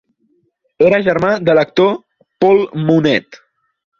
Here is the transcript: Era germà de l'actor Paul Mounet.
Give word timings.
Era 0.85 0.99
germà 1.07 1.29
de 1.49 1.55
l'actor 1.59 1.93
Paul 2.45 2.65
Mounet. 2.89 3.41